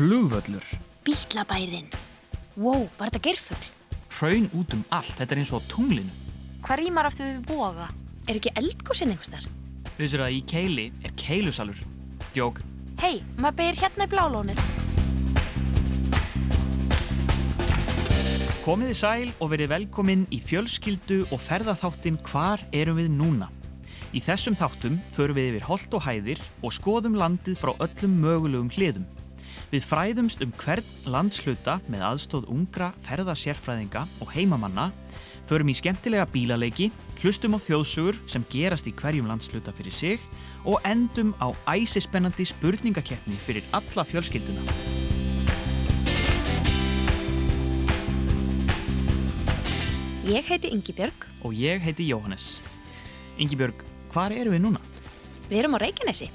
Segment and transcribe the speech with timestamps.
[0.00, 0.64] Flugvöllur.
[1.04, 1.84] Bítlabærin.
[2.56, 3.66] Wow, var þetta gerfugl?
[4.16, 6.08] Hraun út um allt, þetta er eins og tunglinu.
[6.64, 7.90] Hvað rýmar aftur við boga?
[8.24, 9.44] Er ekki eldgóðsinn einhvers þar?
[9.98, 11.84] Vissur að í keili er keilusalur.
[12.32, 12.62] Djók.
[13.04, 14.64] Hei, maður byrjir hérna í blálónið.
[18.64, 23.52] Komiði sæl og verið velkomin í fjölskyldu og ferðaþáttin Hvar erum við núna?
[24.16, 28.72] Í þessum þáttum förum við yfir holt og hæðir og skoðum landið frá öllum mögulegum
[28.72, 29.10] hliðum.
[29.70, 34.88] Við fræðumst um hvern landsluta með aðstóð ungra ferðasérfræðinga og heimamanna,
[35.46, 36.88] förum í skemmtilega bílaleiki,
[37.22, 40.26] hlustum á þjóðsugur sem gerast í hverjum landsluta fyrir sig
[40.66, 44.66] og endum á æsispennandi spurningakeppni fyrir alla fjölskylduna.
[50.30, 51.30] Ég heiti Ingibjörg.
[51.46, 52.56] Og ég heiti Jóhannes.
[53.38, 54.82] Ingibjörg, hvar eru við núna?
[55.46, 56.34] Við erum á Reykjanesi.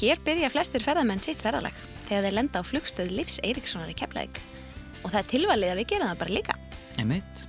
[0.00, 1.76] Hér byrja flestir ferðamenn sitt ferðalag
[2.08, 4.40] þegar þeir lenda á flugstöð Livs Eiríkssonar í Keflavík.
[5.04, 6.58] Og það er tilvalið að við gerum það bara líka.
[7.02, 7.44] Emitt.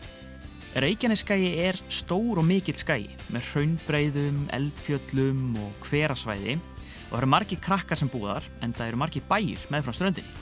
[0.75, 7.58] Reykjaneskægi er stór og mikill skægi með hraunbreiðum, eldfjöllum og hverasvæði og það eru margi
[7.64, 10.42] krakkar sem búðar en það eru margi bæir með frá ströndinni.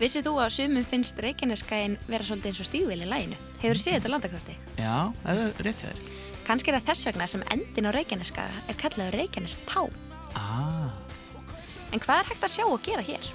[0.00, 3.38] Vissið þú að sumum finnst Reykjaneskægin vera svolítið eins og stígvili í læginu?
[3.62, 4.56] Hefur þú séð þetta landakrafti?
[4.80, 6.12] Já, það er rétt hjá þér.
[6.48, 9.84] Kanski er það þess vegna sem endin á Reykjaneskaga er kallaður Reykjanestá.
[10.34, 10.81] Ah.
[11.92, 13.26] En hvað er hægt að sjá og gera hér?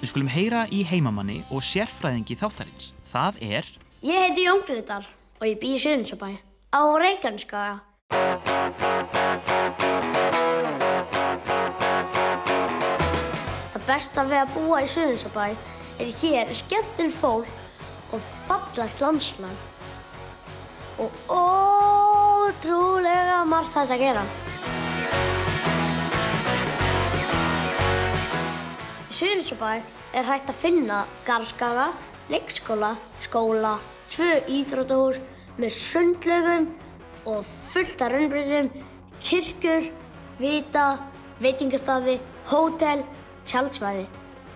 [0.00, 2.92] Við skulum heyra í heimamanni og sérfræðingi þáttarins.
[3.06, 3.68] Það er...
[4.02, 5.06] Ég heiti Jón Grytar
[5.38, 6.30] og ég bý í Suðunsabæ
[6.74, 7.76] á Reykjaneskaga.
[13.70, 15.46] Það besta við að búa í Suðunsabæ
[16.02, 18.20] er hér skemmtileg fólk og
[18.50, 19.56] fallagt landslag
[20.98, 24.24] og ótrúlega margt hægt að gera.
[29.18, 29.68] Í Suðunsabæ
[30.14, 31.88] er hægt að finna garðskaga,
[32.30, 33.72] leikskóla, skóla,
[34.14, 35.18] tvö íþrótahús
[35.58, 36.68] með sundlögum
[37.26, 38.68] og fullt af raunbröðum,
[39.18, 39.88] kirkjur,
[40.38, 40.84] vita,
[41.42, 42.14] veitingastafi,
[42.52, 43.02] hótel,
[43.42, 44.06] tjaldsvæði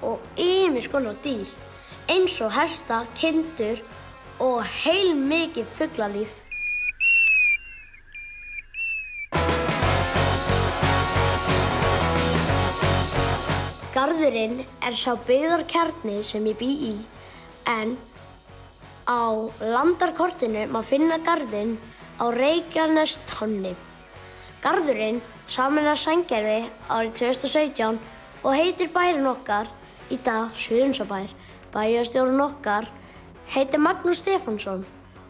[0.06, 1.50] og yfir skonar dýr
[2.14, 3.82] eins og hesta, kindur
[4.38, 6.41] og heil mikið fugglalíf.
[13.92, 16.92] Garðurinn er sá byggðarkjarni sem ég bý í
[17.69, 17.91] en
[19.04, 21.75] á landarkortinu má finna garðinn
[22.16, 23.75] á Reykjanest tonni.
[24.64, 26.56] Garðurinn saman að sængerði
[26.88, 28.00] árið 2017
[28.41, 29.69] og heitir bærin okkar
[30.08, 31.28] í dag Suðunsabær.
[31.76, 32.88] Bæjarstjórun okkar
[33.52, 34.86] heitir Magnús Stefánsson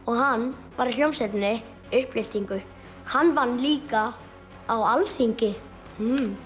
[0.07, 1.57] og hann var í hljómsveitinni
[1.91, 2.63] upplýftingu.
[3.11, 4.13] Hann vann líka
[4.71, 5.57] á alþingi.
[5.99, 6.37] Hmm.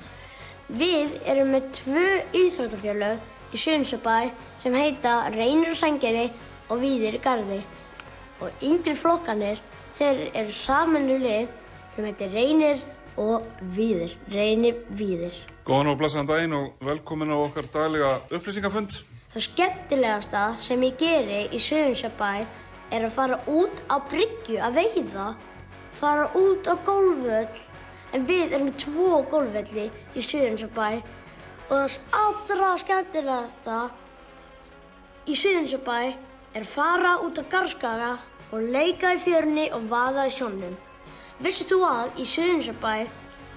[0.66, 2.04] Við erum með tvö
[2.34, 4.16] íþróttafjölög í Suðunsabæ
[4.58, 6.24] sem heita Reynir og Sængerði
[6.66, 7.60] og Víðir Garði.
[8.42, 9.60] Og yngri flokkanir
[9.94, 11.52] þeir eru saminu lið
[11.94, 12.82] sem heitir Reynir
[13.14, 14.16] og Víðir.
[14.34, 15.38] Reynir Víðir.
[15.66, 18.98] Góðan og blæsaðan daginn og velkomin á okkar daglega upplýsingafund.
[19.36, 22.32] Það skemmtilegasta sem ég geri í Suðunsabæ
[22.90, 25.30] er að fara út á bryggju að veiða,
[25.94, 27.64] fara út á gólfvöll,
[28.16, 30.86] en við erum með tvo gólfvölli í Suðunsabæ
[31.66, 33.80] og það allra skemmtilegasta
[35.28, 35.98] í Suðunsabæ
[36.56, 38.12] er að fara út á garðskaga
[38.54, 40.76] og leika í fjörni og vaða í sjónum.
[41.44, 42.94] Vissið þú að í Suðunsabæ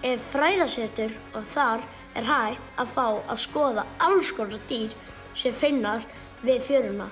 [0.09, 1.85] er fræðasettur og þar
[2.19, 4.91] er hægt að fá að skoða alls konar dýr
[5.39, 6.11] sem finnast
[6.43, 7.07] við fjöruna.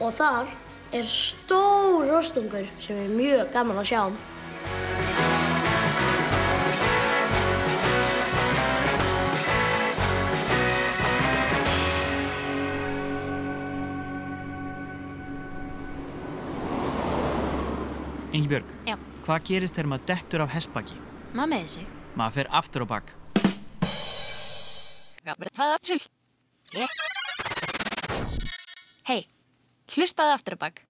[0.00, 0.48] Og þar
[0.96, 4.02] er stór rostungur sem er mjög gaman að sjá.
[18.36, 20.96] Ingibjörg, Já, hvað gerist þegar maður dettur af hestbaki?
[21.36, 21.86] maður með sig.
[22.16, 23.12] Maður fer aftur á bak.
[25.26, 26.00] Það er til.
[29.06, 29.20] Hei,
[29.94, 30.82] hlustaðu aftur á bak.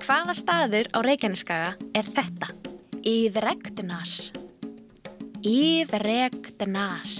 [0.00, 2.48] Hvaða staður á Reykjaneskaga er þetta?
[3.06, 4.14] Íðregdnas.
[5.46, 7.16] Íðregdnas.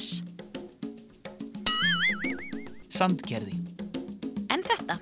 [2.91, 3.56] Sandgerði.
[4.50, 4.99] En þetta?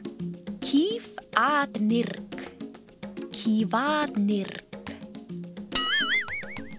[0.62, 2.37] Kífadnirk.
[3.48, 4.76] Kífadnirk.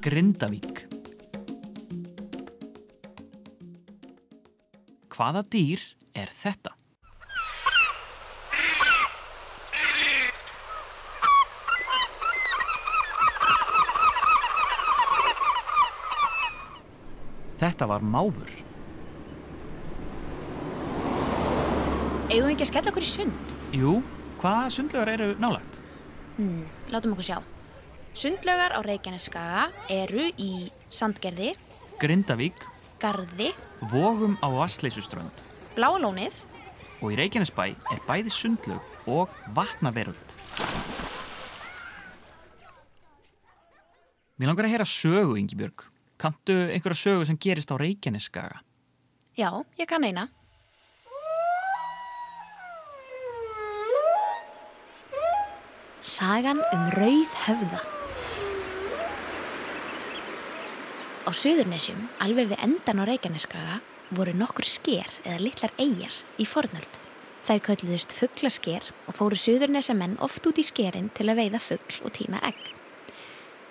[0.05, 0.83] Grindavík.
[5.09, 5.81] Hvaða dýr
[6.13, 6.75] er þetta?
[17.57, 18.53] Þetta var máfur.
[22.29, 23.57] Eigum við ekki að skella okkur í sund?
[23.73, 23.97] Jú,
[24.37, 25.68] hvaða sundlögar eru nálagt?
[26.39, 27.37] Hmm, látum okkur sjá.
[28.15, 31.51] Sundlögar á Reykjaneskaga eru í Sandgerði,
[31.99, 32.55] Grindavík,
[32.99, 33.49] Garði,
[33.91, 35.43] Vogum á Vassleysuströnd
[35.75, 36.31] Bláalónið,
[37.03, 40.35] og í Reykjanesbæ er bæði sundlög og vatnaveröld.
[44.39, 45.83] Mér langar að heyra sögu, Ingibjörg.
[46.19, 48.63] Kanntu einhverja sögu sem gerist á Reykjaneskaga?
[49.35, 50.27] já, ég kann eina.
[55.99, 57.79] Sagan um rauð höfða.
[61.27, 63.81] Á Suðurnesjum, alveg við endan á Reykjaneskaga,
[64.15, 67.01] voru nokkur sker eða litlar eigjar í fornöld.
[67.43, 72.15] Þær kölluðust fugglasker og fóru Suðurnesjamenn oft út í skerin til að veiða fuggl og
[72.15, 72.61] týna egg.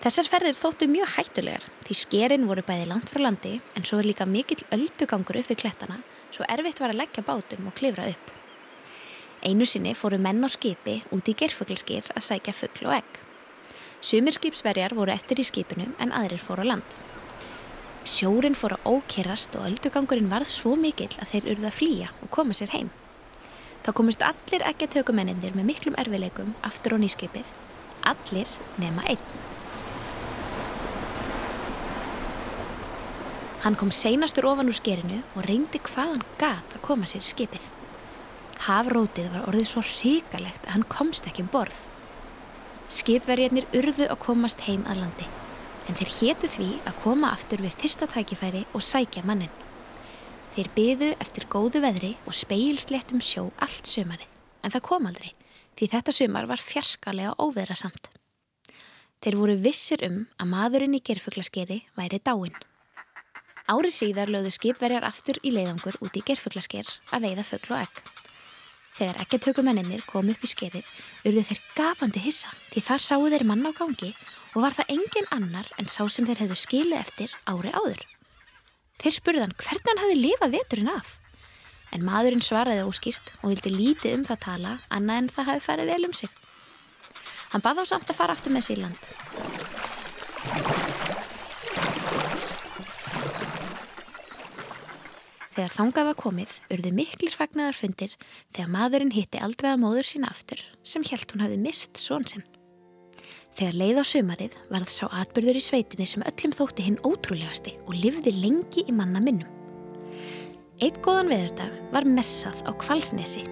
[0.05, 4.13] Þessar ferðir þóttu mjög hættulegar því skerin voru bæði langt frá landi en svo er
[4.13, 8.38] líka mikill öldugangur upp við klettana svo erfitt var að leggja bátum og klifra upp.
[9.47, 13.21] Einu sinni fóru menn á skipi út í gerfuglaskýr að sækja fuggl og egg.
[14.03, 16.97] Sumir skipsverjar voru eftir í skipinu en aðrir fóru á land.
[18.03, 22.33] Sjórin fór að ókerast og öldugangurinn varð svo mikill að þeir urða að flýja og
[22.35, 22.91] koma sér heim.
[23.87, 27.55] Þá komist allir ekki að tökumennindir með miklum erfileikum aftur á nýskipið.
[28.11, 29.35] Allir nema einn.
[33.63, 37.78] Hann kom seinastur ofan úr skerinu og reyndi hvað hann gat að koma sér skipið.
[38.59, 41.77] Hafrótið var orðið svo hrikalegt að hann komst ekki um borð.
[42.91, 45.29] Skipverjarnir urðu að komast heim að landi,
[45.87, 49.53] en þeir hétu því að koma aftur við fyrsta tækifæri og sækja mannin.
[50.57, 54.27] Þeir byðu eftir góðu veðri og speilsléttum sjó allt sumarið,
[54.65, 55.31] en það kom aldrei,
[55.79, 58.11] því þetta sumar var fjarskalega óveðra samt.
[59.23, 62.59] Þeir voru vissir um að maðurinn í gerfuglaskeri væri dáinn.
[63.69, 68.18] Árið síðar lögðu skipverjar aftur í leiðangur út í gerfuglasker að veiða fuggl og egg.
[68.99, 70.87] Þegar eggetökumenninir kom upp í skerið
[71.29, 74.09] urðu þeir gapandi hissa því þar sáu þeir mann á gangi
[74.57, 78.03] og var það engin annar en sá sem þeir hefðu skilið eftir ári áður.
[78.99, 81.15] Þeir spurðan hvernig hann hefði lifað veturinn af.
[81.95, 85.93] En maðurinn svaraði óskýrt og vildi lítið um það tala annað en það hafi farið
[85.93, 86.35] vel um sig.
[87.55, 89.07] Hann bað á samt að fara aftur með sér í land.
[95.59, 98.13] Þegar þangað var komið urðu miklir fagnadarfundir
[98.55, 102.45] þegar maðurinn hitti aldraða móður sína aftur sem helt hún hafði mist són sinn.
[103.59, 107.99] Þegar leið á sömarið varð sá atbyrður í sveitinni sem öllum þótti hinn ótrúlegasti og
[107.99, 109.51] livði lengi í manna minnum.
[110.79, 113.43] Eitt góðan veðurdag var messað á kvalsnesi.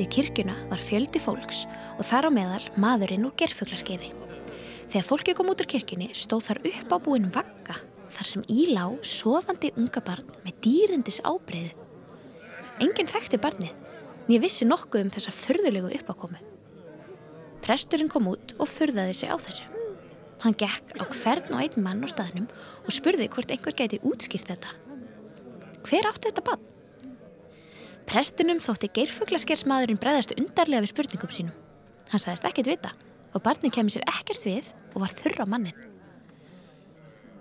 [0.00, 1.66] Við kirkjuna var fjöldi fólks
[1.98, 4.14] og þar á meðal maðurinn úr gerfuglaskeiði.
[4.88, 7.84] Þegar fólki kom út úr kirkjunni stóð þar upp á búin vagga
[8.14, 11.74] þar sem ílá sofandi unga barn með dýrindis ábreyðu.
[12.82, 13.74] Enginn þekkti barnið,
[14.24, 16.40] en ég vissi nokkuð um þessa förðulegu uppákomu.
[17.64, 19.64] Presturinn kom út og förðaði sig á þessu.
[20.44, 22.48] Hann gekk á hvern og einn mann á staðnum
[22.84, 24.74] og spurði hvort einhver gæti útskýrt þetta.
[25.86, 26.66] Hver átti þetta barn?
[28.04, 31.56] Prestunum þótti geirfuglaskersmaðurinn breðast undarlega við spurningum sínum.
[32.10, 32.92] Hann sagðist ekkert vita
[33.32, 35.93] og barnið kemur sér ekkert við og var þurra mannin.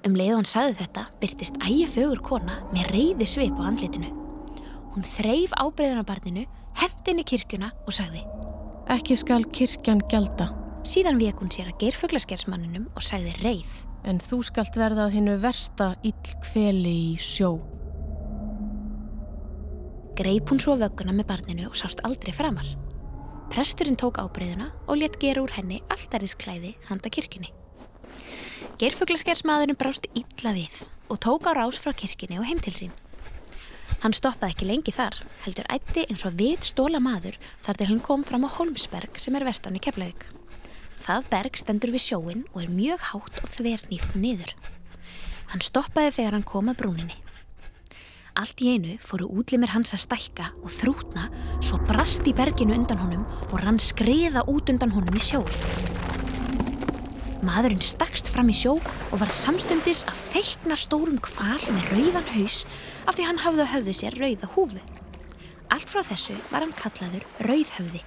[0.04, 4.10] Um leið hann sagði þetta byrtist ægi fögur kona með reyði svip á andlitinu.
[4.94, 6.44] Hún þreif ábreyðunabarninu,
[6.78, 8.26] hendin í kirkjuna og sagði
[8.92, 10.50] Ekki skal kirkjan gelda,
[10.84, 13.72] Síðan vek hún sér að geirfuglaskersmanninum og sagði reyð.
[14.04, 17.54] en þú skalt verða að hinnu versta ill kveli í sjó.
[20.20, 22.68] Greip hún svo vögguna með barninu og sást aldrei framar.
[23.54, 27.54] Presturinn tók ábreyðuna og let gera úr henni alltarisklæði handa kirkjunni.
[28.82, 30.80] Geirfuglaskersmaðurinn brást illa við
[31.14, 32.96] og tók á rás frá kirkjunni og heim til sín.
[34.02, 38.02] Hann stoppaði ekki lengi þar, heldur ætti eins og vit stóla maður þar til hann
[38.02, 40.26] kom fram á Holmsberg sem er vestan í Keflavík.
[41.06, 44.56] Það berg stendur við sjóin og er mjög hátt og þvernýft niður.
[45.54, 47.18] Hann stoppaði þegar hann kom að brúninni.
[48.34, 51.30] Allt í einu fóru útlimir hans að stækka og þrútna
[51.62, 55.46] svo brast í berginu undan honum og rann skriða út undan honum í sjó.
[57.44, 62.62] Maðurinn stakst fram í sjó og var samstundis að feikna stórum kval með rauðan haus
[63.04, 64.80] af því hann hafði á höfðu sér rauða húfu.
[65.68, 68.00] Allt frá þessu var hann kallaður rauðhöfði.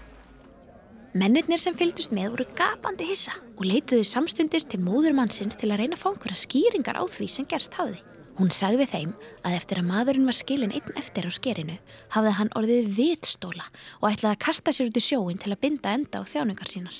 [1.20, 5.82] Mennirnir sem fylgdust með voru gapandi hissa og leituðu samstundis til móður mannsins til að
[5.82, 8.00] reyna að fá einhverja skýringar á því sem gerst hafði.
[8.40, 9.12] Hún sagði þeim
[9.44, 11.76] að eftir að maðurinn var skilin einn eftir á skerinu
[12.16, 13.68] hafði hann orðið vitstóla
[14.00, 16.96] og ætlaði að kasta sér út í sjóin til að binda enda á þjáningar sínar.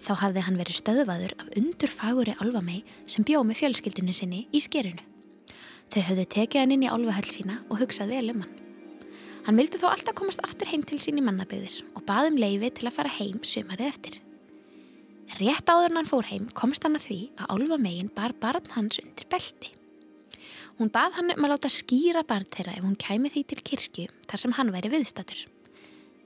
[0.00, 5.04] Þá hafði hann verið stöðvaður af undurfaguri álfamei sem bjó með fjölskyldinu sinni í skerinu.
[5.90, 8.56] Þau höfðu tekið hann inn í álfahöll sína og hugsað vel um hann.
[9.46, 12.70] Hann vildi þó alltaf komast aftur heim til sín í mannaböðir og baði um leifi
[12.76, 14.20] til að fara heim sumarið eftir.
[15.40, 18.72] Rétt áður en hann fór heim komst hann að því að álfa megin bar barn
[18.76, 19.72] hans undir belti.
[20.80, 24.06] Hún bað hann um að láta skýra barn þeirra ef hún kæmi því til kirkju
[24.30, 25.44] þar sem hann væri viðstatur.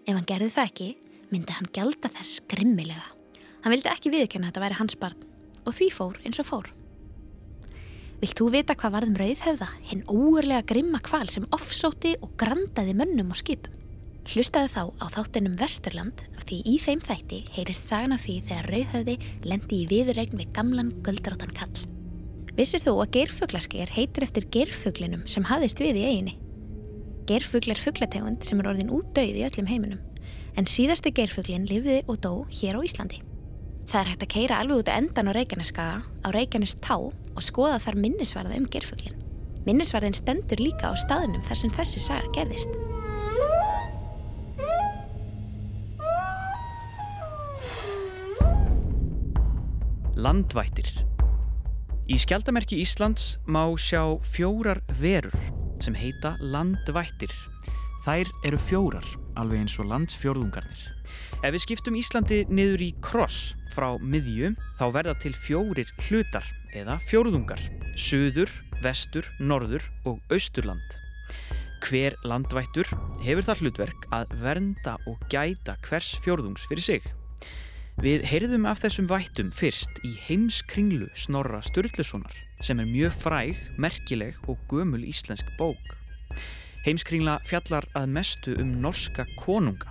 [0.05, 0.89] Ef hann gerði það ekki,
[1.33, 3.14] myndi hann gelda þess grimmilega.
[3.65, 5.29] Hann vildi ekki viðkjöna að þetta væri hans barn
[5.65, 6.67] og því fór eins og fór.
[8.21, 13.33] Vilt þú vita hvað varðum rauðhöfða, hinn óurlega grimma kval sem offsóti og grandaði mönnum
[13.33, 13.73] og skipum?
[14.29, 18.71] Hlustaðu þá á þáttinum Vesturland af því í þeim þætti heyrist sagan af því þegar
[18.73, 19.17] rauðhöfði
[19.49, 21.85] lendi í viðregn við gamlan guldráttan kall.
[22.57, 26.39] Vissir þú að geirfuglaskeir heitir eftir geirfuglinum sem hafðist við í eiginni?
[27.29, 30.01] Geirfugl er fuglategund sem er orðin út döið í öllum heiminum
[30.57, 33.25] en síðasti geirfuglin lifiði og dó hér á Íslandi.
[33.85, 37.79] Það er hægt að keira alveg út endan á Reykjaneskaga á Reykjanes tá og skoða
[37.85, 39.21] þar minnisvarða um gerfuglin.
[39.65, 42.81] Minnisvarðin stendur líka á staðnum þar sem þessi saga gerðist.
[50.15, 50.89] Landvættir
[52.05, 55.33] Í skjaldamerki Íslands má sjá fjórar verur
[55.81, 57.33] sem heita landvættir.
[58.05, 59.07] Þær eru fjórar,
[59.41, 60.83] alveg eins og landsfjórðungarnir.
[61.45, 66.99] Ef við skiptum Íslandi niður í kross frá miðju þá verða til fjórir hlutar eða
[67.09, 67.61] fjórðungar,
[67.99, 68.51] söður,
[68.85, 70.99] vestur, norður og austurland.
[71.85, 72.89] Hver landvættur
[73.25, 77.11] hefur það hlutverk að vernda og gæta hvers fjórðungs fyrir sig.
[78.01, 84.39] Við heyrðum af þessum vættum fyrst í heimskringlu Snorra Sturlusonar sem er mjög fræg, merkileg
[84.49, 85.93] og gömul íslensk bók.
[86.85, 89.89] Heimskringla fjallar að mestu um norska konunga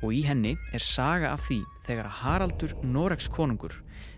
[0.00, 3.74] og í henni er saga af því þegar Haraldur Noregs konungur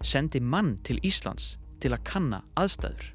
[0.07, 3.09] sendi mann til Íslands til að kanna aðstæður.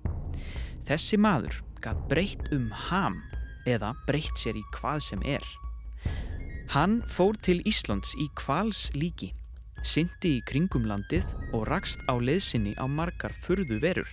[0.92, 3.16] Þessi maður gætt breytt um ham
[3.64, 5.48] eða breytt sér í hvað sem er.
[6.76, 9.32] Hann fór til Íslands í kvals líki,
[9.88, 14.12] syndi í kringum landið og rakst á leðsinni á margar furðu verur.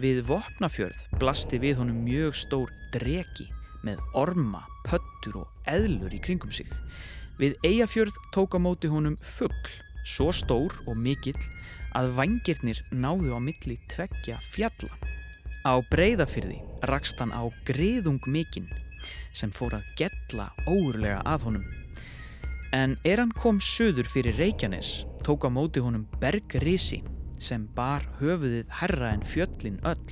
[0.00, 3.50] Við Vopnafjörð blasti við honum mjög stór dregi
[3.86, 6.68] með orma, pöttur og eðlur í kringum sig
[7.40, 9.70] Við Eyjafjörð tók á móti honum fuggl,
[10.04, 11.38] svo stór og mikill
[11.96, 14.92] að vangirnir náðu á milli tveggja fjalla.
[15.64, 16.58] Á breyðafyrði
[16.90, 18.68] rakst hann á griðung mikinn
[19.32, 21.64] sem fór að getla óurlega að honum.
[22.76, 27.00] En er hann kom söður fyrir Reykjanes tók á móti honum Bergrisi
[27.40, 30.08] sem bar höfuðið herra en fjöllin öll.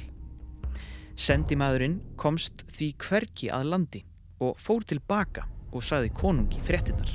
[1.18, 4.00] Sendimaðurinn komst því hverki að landi
[4.44, 7.10] og fór tilbaka og saði konungi fréttinnar.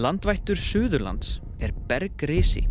[0.00, 2.62] Landvættur Suðurlands er Bergrisi.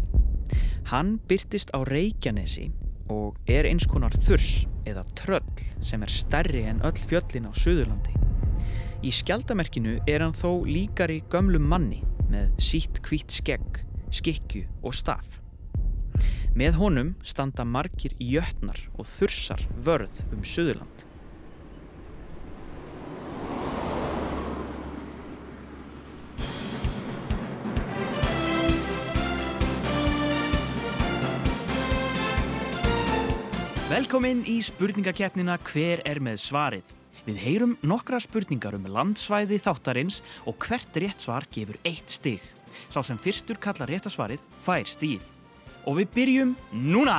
[0.90, 2.72] Hann byrtist á Reykjanesi
[3.14, 8.16] og er eins konar þurs eða tröll sem er stærri en öll fjöllin á Suðurlandi.
[9.06, 12.02] Í skjaldamerkinu er hann þó líkari gömlum manni
[12.34, 15.38] með sítt hvít skegg, skikju og staf.
[16.58, 21.06] Með honum standa margir jötnar og þursar vörð um Suðurland.
[33.90, 36.94] Velkomin í spurningakeppnina Hver er með svarið?
[37.30, 42.42] Við heyrum nokkra spurningar um landsvæði þáttarins og hvert rétt svar gefur eitt stig.
[42.90, 45.36] Sá sem fyrstur kallar réttasvarið fær stíð.
[45.90, 47.18] Og við byrjum núna!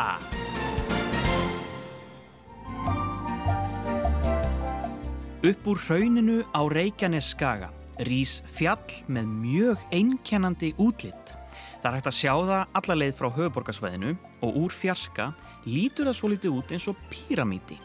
[5.41, 7.73] Upp úr hrauninu á Reykjanes skaga
[8.07, 11.33] rýs fjall með mjög einkennandi útlitt.
[11.81, 14.13] Það er hægt að sjá það alla leið frá höfuborgarsvæðinu
[14.45, 15.31] og úr fjarska
[15.67, 17.81] lítur það svo litið út eins og píramíti.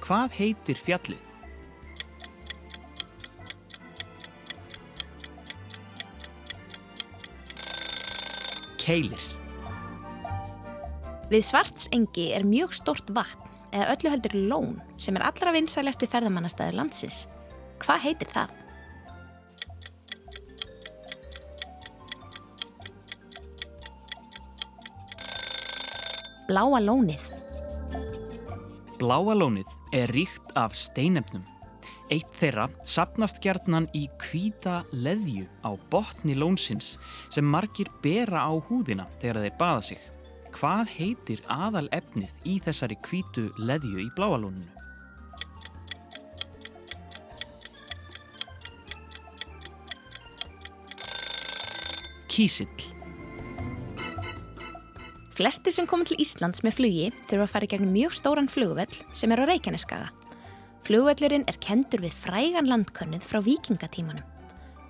[0.00, 1.26] Hvað heitir fjallið?
[8.80, 9.39] Keilir.
[11.30, 16.80] Við Svartsengi er mjög stort vatn eða öllu heldur lón sem er allra vinsæljasti ferðamannastæður
[16.80, 17.20] landsins.
[17.78, 18.50] Hvað heitir það?
[26.50, 27.30] Bláa lónið.
[28.98, 31.46] Bláa lónið er ríkt af steinefnum.
[32.10, 36.96] Eitt þeirra sapnast gjarnan í kvíta leðju á botni lónsins
[37.30, 40.10] sem margir bera á húðina þegar þeir baða sig.
[40.56, 44.68] Hvað heitir aðal efnið í þessari kvítu leðju í bláa lóninu?
[52.30, 52.68] Kísill.
[55.40, 59.00] Flestir sem komið til Íslands með flugi þurfa að fara í gegnum mjög stóran flugvöll
[59.16, 60.10] sem er á Reykjaneskaga.
[60.84, 64.26] Flugvöllurinn er kendur við frægan landkönnuð frá vikingatímanum.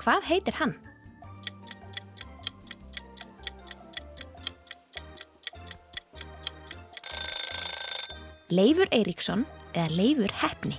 [0.01, 0.75] Hvað heitir hann?
[8.51, 10.75] Leifur Eiríksson eða Leifur Heppni.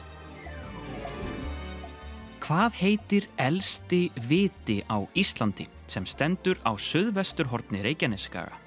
[2.43, 8.57] Hvað heitir elsti viti á Íslandi sem stendur á söðvesturhortni Reykjaneskaga?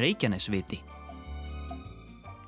[0.00, 0.80] Reykjanesviti.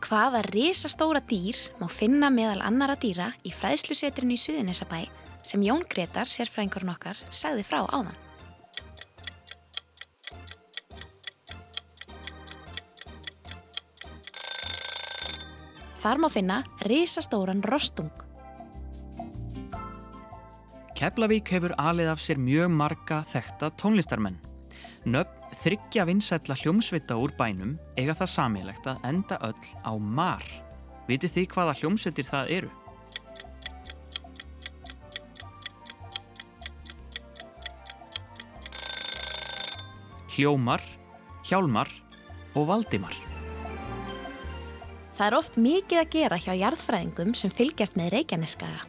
[0.09, 5.05] Hvaða risastóra dýr má finna meðal annara dýra í fræðslusetrinu í Suðunisabæ
[5.45, 8.17] sem Jón Gretar, sérfræðingurinn okkar, sagði frá áðan?
[16.01, 18.09] Þar má finna risastóran rostung.
[20.97, 24.39] Keflavík hefur alið af sér mjög marga þekta tónlistarmenn.
[25.05, 30.45] Nöfn þryggja vinsætla hljómsvita úr bænum eiga það samilegt að enda öll á mar.
[31.09, 32.71] Vitið þið hvaða hljómsveitir það eru?
[40.33, 40.81] Hljómar,
[41.45, 41.93] Hjálmar
[42.57, 43.30] og Valdimar.
[45.21, 48.87] Það er oft mikið að gera hjá jarðfræðingum sem fylgjast með Reykjaneskaga.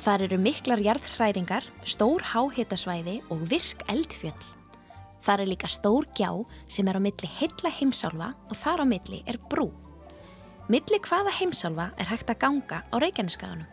[0.00, 4.46] Þar eru miklar jarðhræringar, stór háhitasvæði og virk eldfjöll.
[5.20, 6.30] Þar er líka stór gjá
[6.64, 9.68] sem er á milli heilla heimsálfa og þar á milli er brú.
[10.72, 13.68] Milli hvaða heimsálfa er hægt að ganga á Reykjaneskaganum?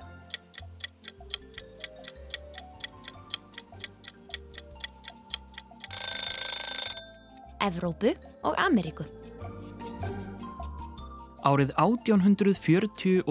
[7.64, 8.12] Evrópu
[8.44, 9.08] og Ameríku.
[11.46, 13.30] Árið 1844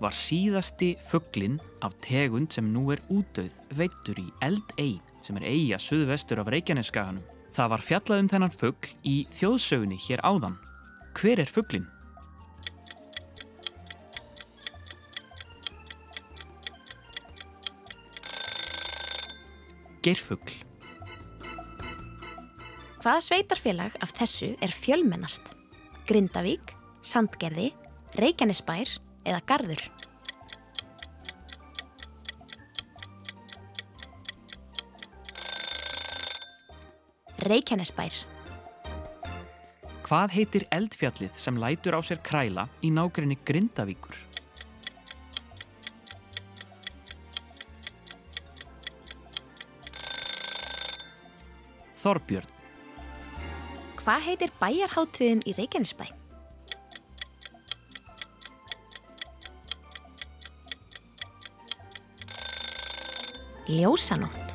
[0.00, 5.76] var síðasti fugglinn af tegund sem nú er útdauð veittur í Eldey sem er eiga
[5.76, 7.20] suðvestur af Reykjaneskaganum.
[7.52, 10.56] Það var fjallað um þennan fuggl í þjóðsögunni hér áðan.
[11.12, 11.84] Hver er fugglinn?
[20.00, 20.56] Geirfugl.
[23.04, 25.52] Hvaða sveitarfélag af þessu er fjölmennast?
[26.06, 26.75] Grindavík,
[27.06, 27.68] Sandgerði,
[28.18, 28.90] Reykjanesbær
[29.22, 29.82] eða Garður?
[37.46, 38.16] Reykjanesbær.
[40.06, 44.18] Hvað heitir eldfjallið sem lætur á sér kræla í nágrinni Grindavíkur?
[52.02, 52.54] Þorbjörn.
[54.02, 56.25] Hvað heitir bæjarháttiðin í Reykjanesbæ?
[63.66, 64.45] Ljósanótt.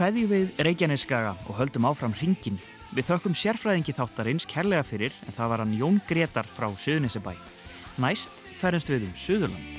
[0.00, 2.54] Kveðjum við Reykjaneskaga og höldum áfram hringin.
[2.96, 7.34] Við þökkum sérfræðingi þáttarins kærlega fyrir en það var hann Jón Gretar frá Suðunisebæ.
[8.00, 9.76] Næst ferumst við um Suðurland.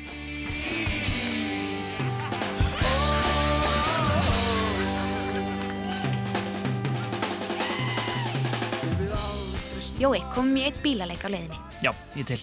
[9.97, 11.57] Jói, komum í eitt bílaleik á leiðinni.
[11.81, 12.37] Já, ég til.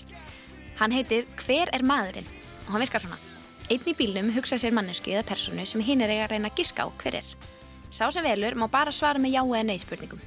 [0.80, 2.26] Hann heitir Hver er maðurinn?
[2.66, 3.20] Og hann virkar svona.
[3.70, 6.58] Einn í bílnum hugsa sér mannesku eða personu sem hinn er eiga að reyna að
[6.58, 7.30] giska á hver er.
[7.90, 10.20] Sá sem velur má bara svara með já eða nei spurningum.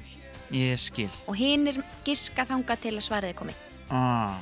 [0.52, 1.08] Ég skil.
[1.30, 3.54] Og hinn er giska þanga til að svaraði komi.
[3.90, 4.38] Ah,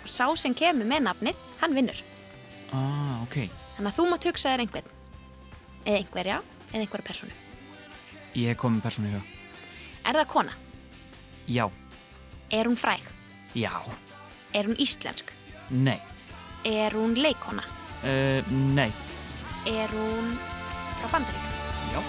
[0.00, 1.98] Og sá sem kemur með nafnið, hann vinnur.
[2.72, 3.48] ah, ok.
[3.76, 4.90] Þannig að þú mátt hugsa þér einhvern.
[5.84, 6.38] Eða einhverja,
[6.72, 7.32] eða einhverja personu.
[8.34, 9.22] Ég kom með persónu í hug.
[10.06, 10.52] Er það kona?
[11.48, 11.66] Já.
[12.50, 13.04] Er hún fræg?
[13.54, 13.72] Já.
[14.54, 15.30] Er hún íslensk?
[15.70, 16.00] Nei.
[16.64, 17.62] Er hún leikona?
[18.02, 18.90] Uh, nei.
[19.66, 20.36] Er hún
[21.00, 21.48] frá bandarík?
[21.92, 22.00] Já.